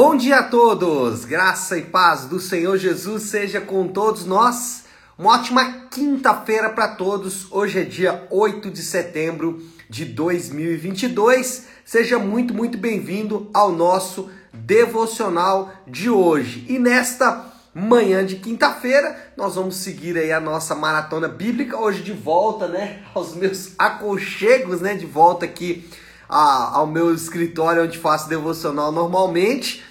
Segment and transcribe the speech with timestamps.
[0.00, 1.24] Bom dia a todos!
[1.24, 4.84] Graça e paz do Senhor Jesus seja com todos nós.
[5.18, 7.50] Uma ótima quinta-feira para todos.
[7.50, 11.66] Hoje é dia 8 de setembro de 2022.
[11.84, 16.64] Seja muito, muito bem-vindo ao nosso devocional de hoje.
[16.68, 21.76] E nesta manhã de quinta-feira, nós vamos seguir aí a nossa maratona bíblica.
[21.76, 25.90] Hoje de volta, né, aos meus aconchegos, né, de volta aqui
[26.28, 29.87] a, ao meu escritório onde faço devocional normalmente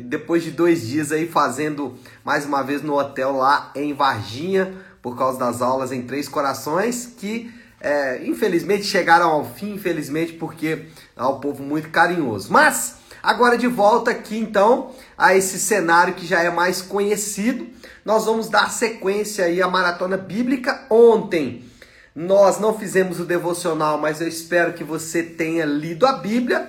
[0.00, 5.16] depois de dois dias aí fazendo mais uma vez no hotel lá em Varginha, por
[5.16, 11.22] causa das aulas em Três Corações, que é, infelizmente chegaram ao fim, infelizmente, porque é
[11.22, 12.52] um povo muito carinhoso.
[12.52, 17.66] Mas agora de volta aqui então a esse cenário que já é mais conhecido,
[18.04, 20.86] nós vamos dar sequência aí à maratona bíblica.
[20.90, 21.64] Ontem
[22.14, 26.68] nós não fizemos o devocional, mas eu espero que você tenha lido a Bíblia.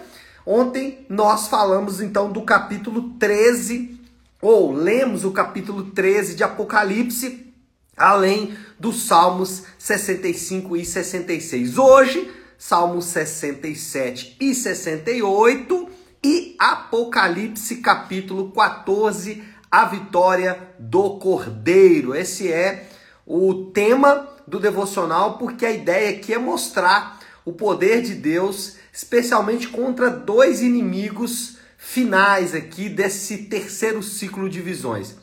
[0.52, 4.02] Ontem nós falamos então do capítulo 13,
[4.42, 7.54] ou lemos o capítulo 13 de Apocalipse,
[7.96, 11.78] além dos Salmos 65 e 66.
[11.78, 15.88] Hoje, Salmos 67 e 68
[16.24, 22.16] e Apocalipse capítulo 14, a vitória do Cordeiro.
[22.16, 22.90] Esse é
[23.24, 27.19] o tema do devocional, porque a ideia aqui é mostrar
[27.50, 35.16] o poder de Deus especialmente contra dois inimigos finais aqui desse terceiro ciclo de visões.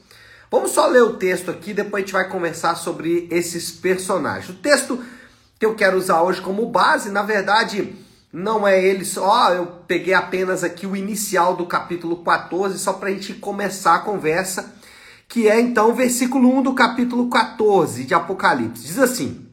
[0.50, 4.48] Vamos só ler o texto aqui, depois a gente vai conversar sobre esses personagens.
[4.48, 5.02] O texto
[5.58, 7.94] que eu quero usar hoje como base, na verdade,
[8.32, 13.08] não é ele só, eu peguei apenas aqui o inicial do capítulo 14, só para
[13.08, 14.74] a gente começar a conversa,
[15.28, 18.84] que é então o versículo 1 do capítulo 14 de Apocalipse.
[18.84, 19.45] Diz assim: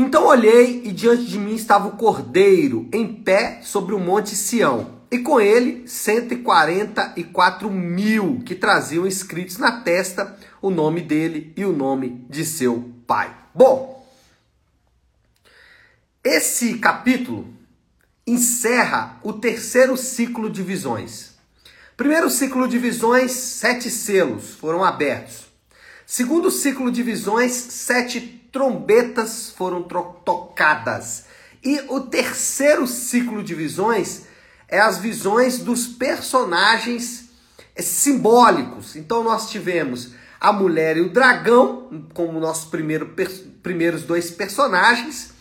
[0.00, 4.98] então olhei e diante de mim estava o cordeiro em pé sobre o monte Sião,
[5.10, 11.72] e com ele 144 mil que traziam escritos na testa o nome dele e o
[11.72, 13.34] nome de seu pai.
[13.54, 14.06] Bom,
[16.22, 17.48] esse capítulo
[18.26, 21.32] encerra o terceiro ciclo de visões.
[21.96, 25.46] Primeiro ciclo de visões, sete selos foram abertos.
[26.06, 31.26] Segundo ciclo de visões, sete trombetas foram tocadas.
[31.62, 34.22] E o terceiro ciclo de visões
[34.66, 37.28] é as visões dos personagens
[37.76, 38.96] simbólicos.
[38.96, 40.10] Então nós tivemos
[40.40, 43.14] a mulher e o dragão como nossos primeiro,
[43.62, 45.32] primeiros dois personagens.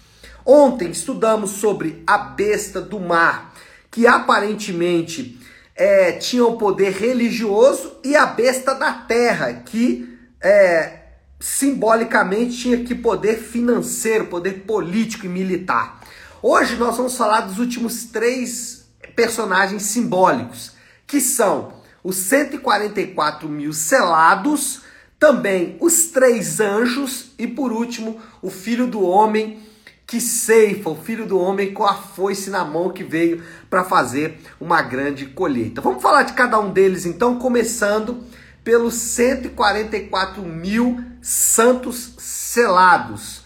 [0.46, 3.52] Ontem estudamos sobre a besta do mar,
[3.90, 5.42] que aparentemente
[5.76, 10.97] é, tinha o um poder religioso, e a besta da terra, que é,
[11.40, 16.02] simbolicamente tinha que poder financeiro, poder político e militar.
[16.42, 20.72] Hoje nós vamos falar dos últimos três personagens simbólicos,
[21.06, 24.82] que são os 144 mil selados,
[25.20, 29.60] também os três anjos e por último o filho do homem
[30.06, 34.40] que ceifa, o filho do homem com a foice na mão que veio para fazer
[34.60, 35.82] uma grande colheita.
[35.82, 38.24] Vamos falar de cada um deles então, começando
[38.64, 43.42] pelos 144 mil santos selados.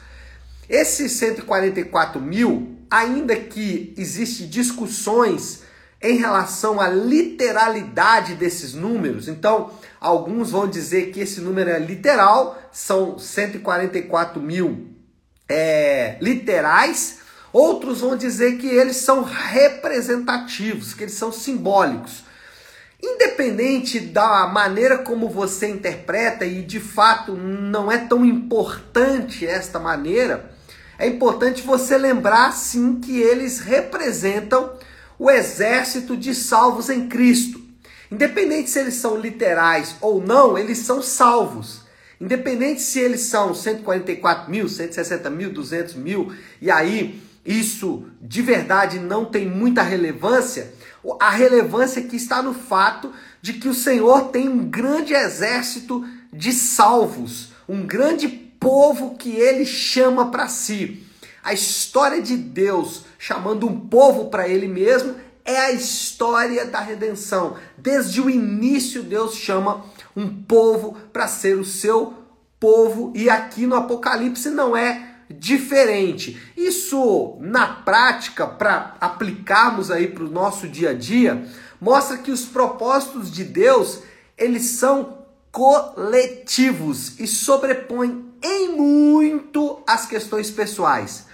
[0.70, 5.64] Esses 144 mil, ainda que existe discussões
[6.00, 12.62] em relação à literalidade desses números, então alguns vão dizer que esse número é literal,
[12.72, 14.88] são 144 mil
[15.50, 17.18] é, literais,
[17.52, 22.26] outros vão dizer que eles são representativos, que eles são simbólicos.
[23.04, 30.52] Independente da maneira como você interpreta, e de fato não é tão importante esta maneira,
[31.00, 34.74] é importante você lembrar sim que eles representam
[35.18, 37.60] o exército de salvos em Cristo.
[38.12, 41.82] Independente se eles são literais ou não, eles são salvos.
[42.20, 49.00] Independente se eles são 144 mil, 160 mil, 200 mil, e aí isso de verdade
[49.00, 50.72] não tem muita relevância
[51.20, 56.52] a relevância que está no fato de que o Senhor tem um grande exército de
[56.52, 61.04] salvos, um grande povo que ele chama para si.
[61.44, 67.56] A história de Deus chamando um povo para ele mesmo é a história da redenção.
[67.78, 69.84] Desde o início, Deus chama
[70.16, 72.14] um povo para ser o seu
[72.60, 76.42] povo, e aqui no Apocalipse não é diferente.
[76.56, 81.46] Isso, na prática, para aplicarmos aí para o nosso dia a dia,
[81.80, 84.02] mostra que os propósitos de Deus,
[84.38, 91.26] eles são coletivos e sobrepõem em muito as questões pessoais.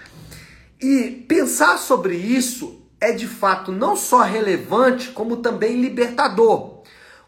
[0.81, 6.77] E pensar sobre isso é de fato não só relevante, como também libertador.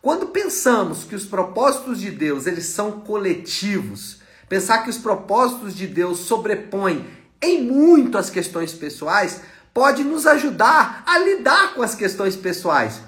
[0.01, 4.19] Quando pensamos que os propósitos de Deus, eles são coletivos,
[4.49, 7.05] pensar que os propósitos de Deus sobrepõem
[7.41, 9.41] em muito as questões pessoais,
[9.73, 12.99] pode nos ajudar a lidar com as questões pessoais.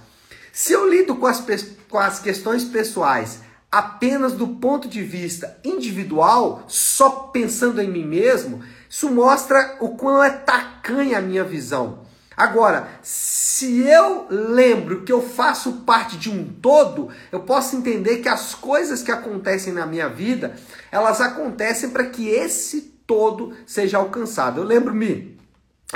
[0.54, 1.44] Se eu lido com as,
[1.90, 3.40] com as questões pessoais
[3.72, 10.22] apenas do ponto de vista individual, só pensando em mim mesmo, isso mostra o quão
[10.22, 12.00] é tacanha a minha visão.
[12.42, 18.28] Agora, se eu lembro que eu faço parte de um todo, eu posso entender que
[18.28, 20.56] as coisas que acontecem na minha vida,
[20.92, 24.60] elas acontecem para que esse todo seja alcançado.
[24.60, 25.38] Eu lembro-me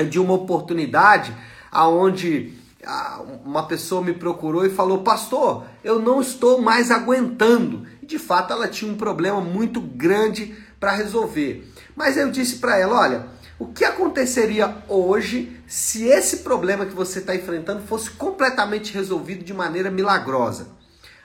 [0.08, 1.36] de uma oportunidade
[1.72, 2.54] aonde
[2.86, 7.88] ah, uma pessoa me procurou e falou: Pastor, eu não estou mais aguentando.
[8.04, 11.68] E de fato ela tinha um problema muito grande para resolver.
[11.96, 13.26] Mas eu disse para ela: Olha,
[13.58, 19.54] o que aconteceria hoje se esse problema que você está enfrentando fosse completamente resolvido de
[19.54, 20.68] maneira milagrosa?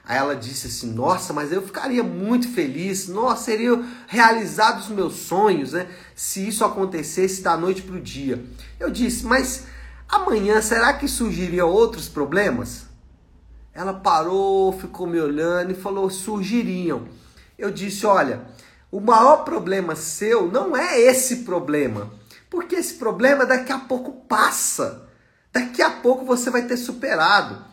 [0.04, 3.06] Aí ela disse assim: Nossa, mas eu ficaria muito feliz.
[3.08, 5.86] Nossa, seriam realizados os meus sonhos, né?
[6.14, 8.44] Se isso acontecesse da noite para o dia.
[8.78, 9.64] Eu disse: Mas
[10.10, 12.86] Amanhã, será que surgiriam outros problemas?
[13.72, 17.06] Ela parou, ficou me olhando e falou: surgiriam.
[17.56, 18.42] Eu disse: olha,
[18.90, 22.10] o maior problema seu não é esse problema,
[22.50, 25.08] porque esse problema daqui a pouco passa.
[25.52, 27.64] Daqui a pouco você vai ter superado.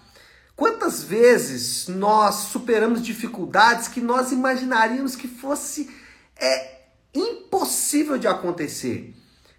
[0.56, 5.90] Quantas vezes nós superamos dificuldades que nós imaginaríamos que fosse
[6.40, 6.78] é,
[7.14, 9.14] impossível de acontecer?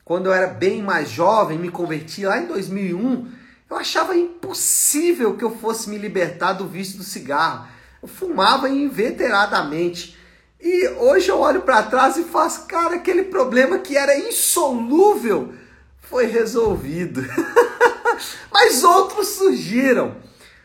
[0.08, 3.30] quando eu era bem mais jovem, me converti lá em 2001,
[3.68, 7.68] eu achava impossível que eu fosse me libertar do vício do cigarro.
[8.02, 10.17] Eu fumava inveteradamente.
[10.60, 15.52] E hoje eu olho para trás e faço, cara, aquele problema que era insolúvel
[16.00, 17.22] foi resolvido.
[18.52, 20.16] Mas outros surgiram.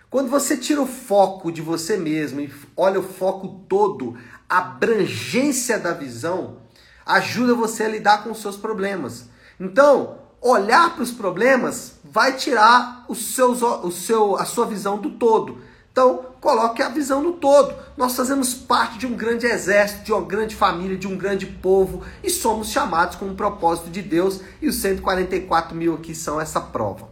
[0.10, 4.18] Quando você tira o foco de você mesmo e olha o foco todo,
[4.50, 6.57] a abrangência da visão,
[7.06, 9.25] ajuda você a lidar com os seus problemas.
[9.60, 15.12] Então, olhar para os problemas vai tirar os seus, o seu, a sua visão do
[15.12, 15.60] todo.
[15.94, 17.75] Então, coloque a visão no todo.
[17.95, 22.04] Nós fazemos parte de um grande exército, de uma grande família, de um grande povo
[22.24, 26.60] e somos chamados com um propósito de Deus e os 144 mil aqui são essa
[26.60, 27.10] prova.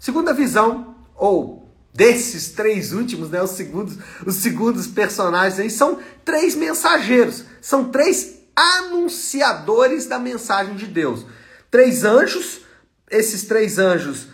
[0.00, 3.96] Segunda visão, ou desses três últimos, né, os segundos,
[4.26, 11.24] os segundos personagens aí, são três mensageiros, são três anunciadores da mensagem de Deus.
[11.70, 12.62] Três anjos,
[13.08, 14.26] esses três anjos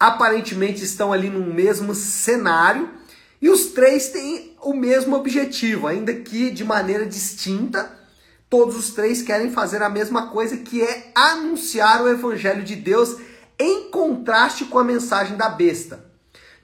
[0.00, 2.88] aparentemente estão ali no mesmo cenário
[3.40, 7.98] e os três têm o mesmo objetivo, ainda que de maneira distinta.
[8.48, 13.16] Todos os três querem fazer a mesma coisa, que é anunciar o evangelho de Deus
[13.58, 16.04] em contraste com a mensagem da besta.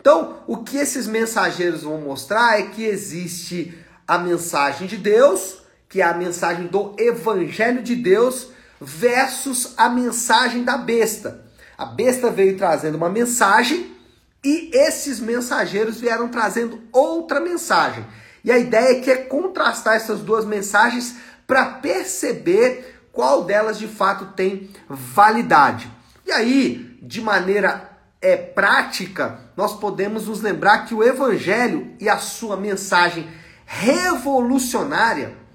[0.00, 3.77] Então, o que esses mensageiros vão mostrar é que existe
[4.09, 5.59] a mensagem de Deus,
[5.89, 8.49] que é a mensagem do Evangelho de Deus,
[8.81, 11.45] versus a mensagem da besta.
[11.76, 13.94] A besta veio trazendo uma mensagem
[14.43, 18.05] e esses mensageiros vieram trazendo outra mensagem.
[18.43, 23.88] E a ideia é que é contrastar essas duas mensagens para perceber qual delas de
[23.88, 25.90] fato tem validade.
[26.25, 27.90] E aí, de maneira
[28.20, 33.27] é, prática, nós podemos nos lembrar que o Evangelho e a sua mensagem
[33.65, 35.45] revolucionária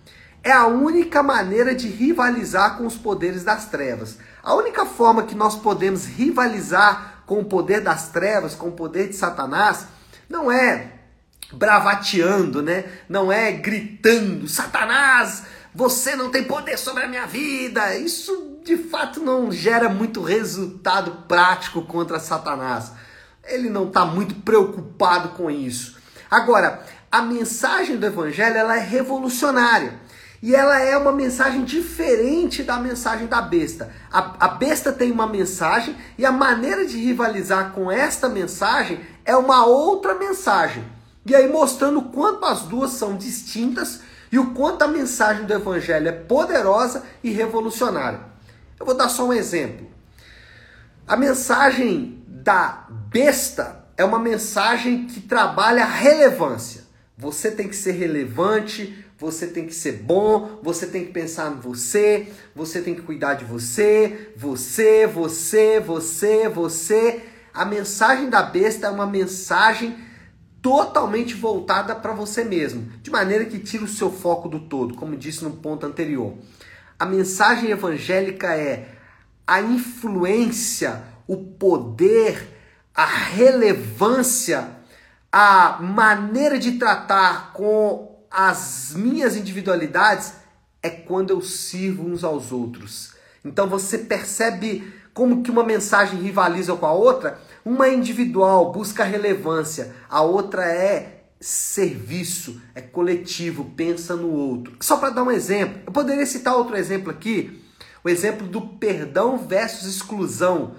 [0.44, 4.18] é a única maneira de rivalizar com os poderes das trevas.
[4.42, 9.10] A única forma que nós podemos rivalizar com o poder das trevas, com o poder
[9.10, 9.86] de Satanás,
[10.28, 10.94] não é
[11.54, 12.86] bravateando, né?
[13.08, 15.44] Não é gritando, Satanás,
[15.74, 17.96] você não tem poder sobre a minha vida.
[17.98, 22.92] Isso de fato não gera muito resultado prático contra Satanás.
[23.44, 25.98] Ele não está muito preocupado com isso.
[26.30, 30.00] Agora, a mensagem do evangelho ela é revolucionária.
[30.42, 33.92] E ela é uma mensagem diferente da mensagem da besta.
[34.12, 39.36] A, a, besta tem uma mensagem e a maneira de rivalizar com esta mensagem é
[39.36, 40.84] uma outra mensagem.
[41.26, 46.08] E aí mostrando quanto as duas são distintas e o quanto a mensagem do evangelho
[46.08, 48.22] é poderosa e revolucionária.
[48.80, 49.86] Eu vou dar só um exemplo.
[51.08, 56.82] A mensagem da besta é uma mensagem que trabalha relevância.
[57.16, 61.60] Você tem que ser relevante, você tem que ser bom, você tem que pensar em
[61.60, 67.22] você, você tem que cuidar de você, você, você, você, você.
[67.54, 69.96] A mensagem da besta é uma mensagem
[70.60, 75.16] totalmente voltada para você mesmo, de maneira que tira o seu foco do todo, como
[75.16, 76.34] disse no ponto anterior.
[76.98, 78.90] A mensagem evangélica é
[79.46, 82.46] a influência o poder,
[82.94, 84.70] a relevância,
[85.32, 90.34] a maneira de tratar com as minhas individualidades
[90.82, 93.14] é quando eu sirvo uns aos outros.
[93.44, 97.40] Então você percebe como que uma mensagem rivaliza com a outra?
[97.66, 104.78] Uma é individual, busca relevância, a outra é serviço, é coletivo, pensa no outro.
[104.80, 107.62] Só para dar um exemplo, eu poderia citar outro exemplo aqui,
[108.04, 110.76] o exemplo do perdão versus exclusão.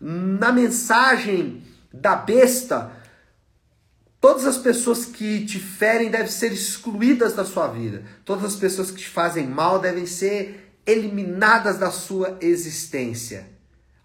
[0.00, 2.90] Na mensagem da besta,
[4.24, 8.04] todas as pessoas que te ferem devem ser excluídas da sua vida.
[8.24, 13.46] Todas as pessoas que te fazem mal devem ser eliminadas da sua existência.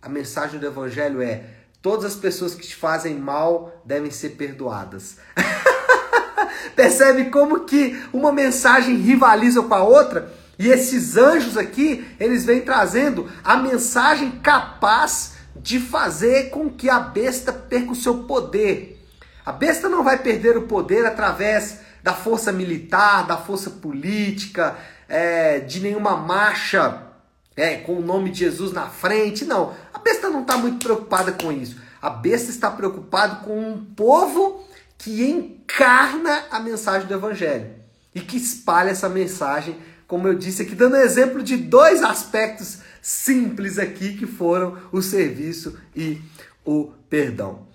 [0.01, 1.45] A mensagem do evangelho é:
[1.81, 5.15] todas as pessoas que te fazem mal devem ser perdoadas.
[6.75, 10.33] Percebe como que uma mensagem rivaliza com a outra?
[10.59, 16.99] E esses anjos aqui, eles vêm trazendo a mensagem capaz de fazer com que a
[16.99, 18.98] besta perca o seu poder.
[19.49, 24.77] A besta não vai perder o poder através da força militar, da força política,
[25.07, 27.01] é, de nenhuma marcha
[27.55, 29.45] é, com o nome de Jesus na frente.
[29.45, 31.77] Não, a besta não está muito preocupada com isso.
[31.99, 34.63] A besta está preocupada com um povo
[34.99, 37.71] que encarna a mensagem do Evangelho
[38.13, 39.75] e que espalha essa mensagem
[40.07, 45.75] como eu disse aqui, dando exemplo de dois aspectos simples aqui que foram o serviço
[45.95, 46.19] e
[46.65, 47.68] o perdão.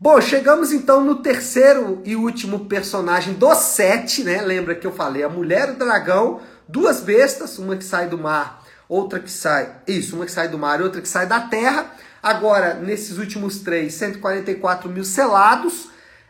[0.00, 4.40] Bom, chegamos então no terceiro e último personagem do sete, né?
[4.40, 8.16] Lembra que eu falei a mulher e o dragão, duas bestas, uma que sai do
[8.16, 11.40] mar, outra que sai, isso, uma que sai do mar e outra que sai da
[11.40, 11.90] terra.
[12.22, 15.88] Agora, nesses últimos três, 144 mil selados,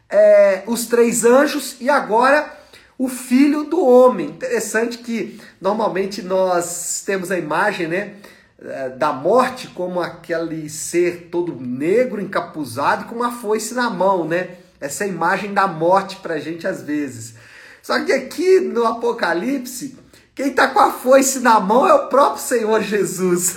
[0.09, 2.51] é, os três anjos e agora
[2.97, 4.31] o filho do homem.
[4.31, 8.15] Interessante que normalmente nós temos a imagem, né?
[8.61, 14.57] Eh, da morte como aquele ser todo negro, encapuzado, com uma foice na mão, né?
[14.81, 17.35] Essa é imagem da morte pra gente às vezes.
[17.81, 19.97] Só que aqui no Apocalipse,
[20.35, 23.57] quem tá com a foice na mão é o próprio Senhor Jesus.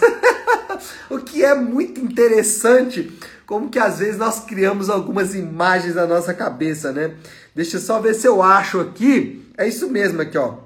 [1.09, 3.11] o que é muito interessante,
[3.47, 7.15] como que às vezes nós criamos algumas imagens na nossa cabeça, né?
[7.55, 9.51] Deixa eu só ver se eu acho aqui.
[9.57, 10.57] É isso mesmo aqui, ó.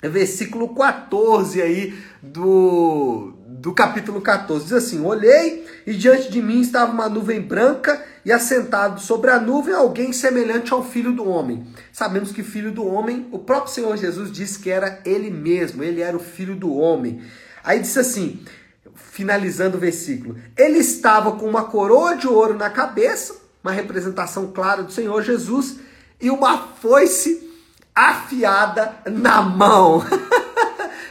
[0.00, 4.64] É versículo 14 aí do, do capítulo 14.
[4.64, 9.38] Diz assim: Olhei e diante de mim estava uma nuvem branca e assentado sobre a
[9.38, 11.64] nuvem alguém semelhante ao filho do homem.
[11.92, 16.00] Sabemos que filho do homem, o próprio Senhor Jesus disse que era ele mesmo, ele
[16.00, 17.22] era o filho do homem.
[17.62, 18.44] Aí disse assim:
[18.96, 20.36] finalizando o versículo.
[20.58, 25.76] Ele estava com uma coroa de ouro na cabeça, uma representação clara do Senhor Jesus,
[26.20, 27.48] e uma foice
[27.94, 30.04] afiada na mão.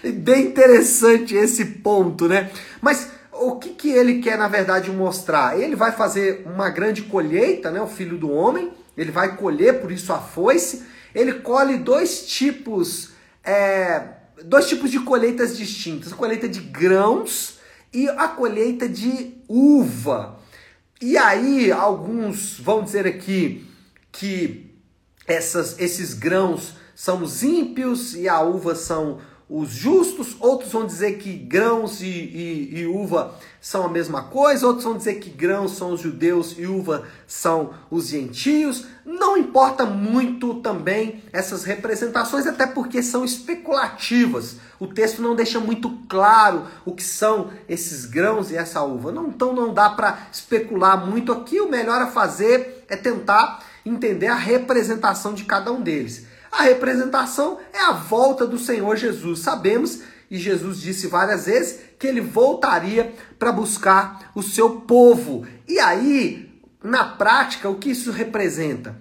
[0.04, 2.50] Bem interessante esse ponto, né?
[2.82, 5.60] Mas o que, que ele quer, na verdade, mostrar?
[5.60, 7.80] Ele vai fazer uma grande colheita, né?
[7.82, 10.84] O filho do homem, ele vai colher, por isso a foice.
[11.14, 13.12] Ele colhe dois tipos,
[13.44, 14.02] é,
[14.44, 17.60] dois tipos de colheitas distintas: a colheita de grãos
[17.94, 20.40] e a colheita de uva.
[21.00, 23.68] E aí, alguns vão dizer aqui
[24.12, 24.72] que
[25.28, 29.20] essas, esses grãos são os ímpios e a uva são
[29.54, 34.66] os justos, outros vão dizer que grãos e, e, e, uva são a mesma coisa,
[34.66, 38.86] outros vão dizer que grãos são os judeus e uva são os gentios.
[39.06, 44.56] Não importa muito também essas representações, até porque são especulativas.
[44.80, 49.12] O texto não deixa muito claro o que são esses grãos e essa uva.
[49.12, 51.60] Não, então não dá para especular muito aqui.
[51.60, 56.31] O melhor a fazer é tentar entender a representação de cada um deles.
[56.52, 59.40] A representação é a volta do Senhor Jesus.
[59.40, 65.48] Sabemos, e Jesus disse várias vezes, que ele voltaria para buscar o seu povo.
[65.68, 66.52] E aí,
[66.84, 68.96] na prática, o que isso representa?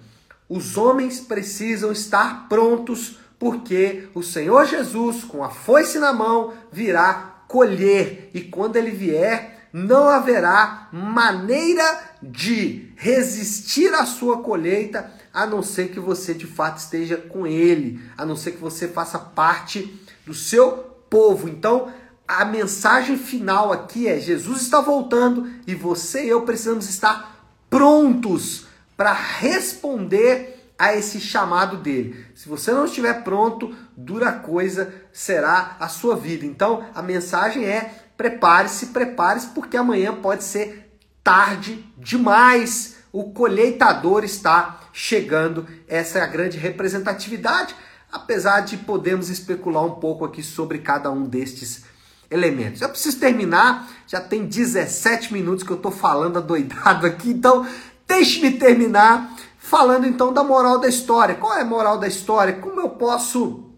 [0.47, 7.43] Os homens precisam estar prontos, porque o Senhor Jesus, com a foice na mão, virá
[7.47, 8.29] colher.
[8.33, 15.89] E quando ele vier, não haverá maneira de resistir à sua colheita a não ser
[15.89, 20.33] que você de fato esteja com ele, a não ser que você faça parte do
[20.33, 20.71] seu
[21.09, 21.47] povo.
[21.47, 21.91] Então,
[22.27, 28.65] a mensagem final aqui é: Jesus está voltando e você e eu precisamos estar prontos
[28.95, 32.25] para responder a esse chamado dele.
[32.33, 36.45] Se você não estiver pronto, dura coisa será a sua vida.
[36.45, 43.00] Então, a mensagem é: prepare-se, prepare-se, porque amanhã pode ser tarde demais.
[43.11, 45.67] O colheitador está chegando.
[45.87, 47.75] Essa é a grande representatividade,
[48.11, 51.83] apesar de podemos especular um pouco aqui sobre cada um destes
[52.29, 52.81] elementos.
[52.81, 57.67] Eu preciso terminar, já tem 17 minutos que eu estou falando adoidado aqui, então
[58.07, 61.35] deixe-me terminar falando então da moral da história.
[61.35, 62.53] Qual é a moral da história?
[62.53, 63.69] Como eu posso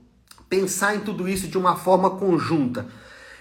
[0.48, 2.86] pensar em tudo isso de uma forma conjunta?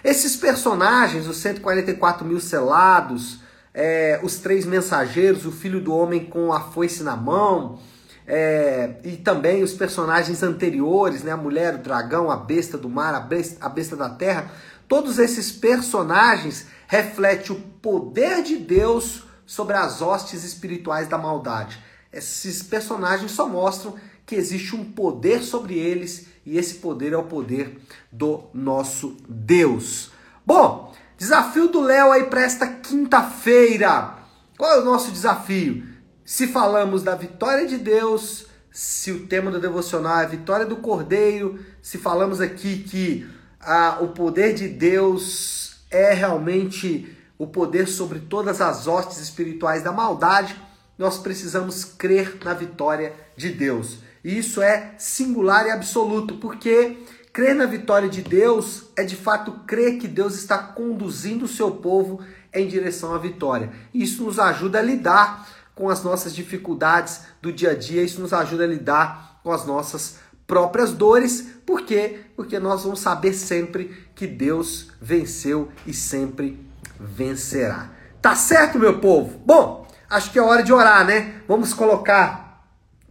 [0.03, 3.42] Esses personagens, os 144 mil selados,
[3.75, 7.79] é, os três mensageiros, o filho do homem com a foice na mão,
[8.27, 13.15] é, e também os personagens anteriores, né, a mulher, o dragão, a besta do mar,
[13.15, 14.51] a besta, a besta da terra,
[14.87, 21.79] todos esses personagens refletem o poder de Deus sobre as hostes espirituais da maldade.
[22.13, 27.25] Esses personagens só mostram que existe um poder sobre eles e esse poder é o
[27.25, 30.13] poder do nosso Deus.
[30.45, 34.17] Bom, desafio do Léo aí para esta quinta-feira.
[34.59, 35.87] Qual é o nosso desafio?
[36.25, 40.75] Se falamos da vitória de Deus, se o tema do devocional é a vitória do
[40.75, 43.25] Cordeiro, se falamos aqui que
[43.61, 49.93] ah, o poder de Deus é realmente o poder sobre todas as hostes espirituais da
[49.93, 50.61] maldade,
[50.99, 53.99] nós precisamos crer na vitória de Deus.
[54.25, 57.02] E isso é singular e absoluto, porque
[57.33, 61.71] crer na vitória de Deus é de fato crer que Deus está conduzindo o seu
[61.71, 62.21] povo
[62.53, 63.73] em direção à vitória.
[63.95, 68.33] Isso nos ajuda a lidar com as nossas dificuldades do dia a dia, isso nos
[68.33, 72.21] ajuda a lidar com as nossas próprias dores, por quê?
[72.37, 76.59] Porque nós vamos saber sempre que Deus venceu e sempre
[77.01, 77.91] vencerá.
[78.21, 79.39] Tá certo, meu povo?
[79.47, 81.41] Bom, acho que é hora de orar, né?
[81.49, 82.67] Vamos colocar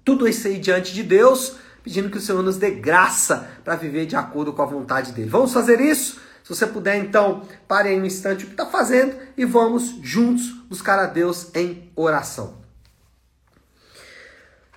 [0.06, 4.06] tudo isso aí diante de Deus, pedindo que o Senhor nos dê graça para viver
[4.06, 5.30] de acordo com a vontade dele.
[5.30, 6.20] Vamos fazer isso?
[6.44, 10.52] Se você puder, então, pare aí um instante o que está fazendo e vamos juntos
[10.70, 12.62] buscar a Deus em oração.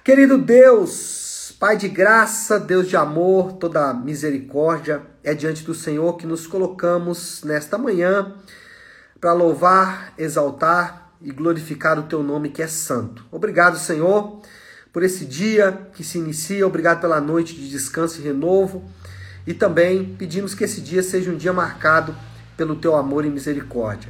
[0.05, 6.27] Querido Deus, Pai de graça, Deus de amor, toda misericórdia, é diante do Senhor que
[6.27, 8.35] nos colocamos nesta manhã
[9.19, 13.25] para louvar, exaltar e glorificar o teu nome que é santo.
[13.33, 14.43] Obrigado, Senhor,
[14.95, 18.89] por esse dia que se inicia, obrigado pela noite de descanso e renovo.
[19.45, 22.17] E também pedimos que esse dia seja um dia marcado
[22.57, 24.09] pelo teu amor e misericórdia.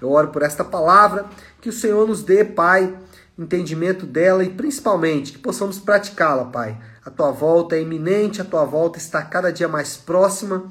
[0.00, 1.26] Eu oro por esta palavra,
[1.60, 2.96] que o Senhor nos dê, Pai,
[3.36, 6.78] entendimento dela e principalmente que possamos praticá-la, Pai.
[7.04, 10.70] A tua volta é iminente, a tua volta está cada dia mais próxima.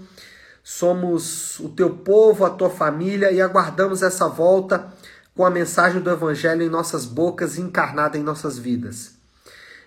[0.64, 4.88] Somos o teu povo, a tua família e aguardamos essa volta
[5.36, 9.19] com a mensagem do Evangelho em nossas bocas e encarnada em nossas vidas.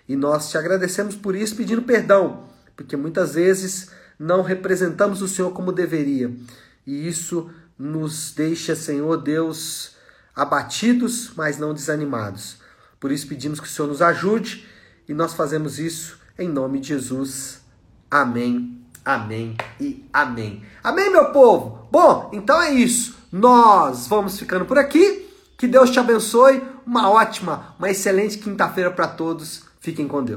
[0.07, 3.89] E nós te agradecemos por isso, pedindo perdão, porque muitas vezes
[4.19, 6.31] não representamos o Senhor como deveria.
[6.85, 9.95] E isso nos deixa, Senhor Deus,
[10.35, 12.57] abatidos, mas não desanimados.
[12.99, 14.67] Por isso pedimos que o Senhor nos ajude
[15.07, 17.61] e nós fazemos isso em nome de Jesus.
[18.09, 20.63] Amém, amém e amém.
[20.83, 21.87] Amém, meu povo?
[21.91, 23.15] Bom, então é isso.
[23.31, 25.29] Nós vamos ficando por aqui.
[25.57, 26.61] Que Deus te abençoe.
[26.85, 29.63] Uma ótima, uma excelente quinta-feira para todos.
[29.83, 30.31] Fiquem com Deus.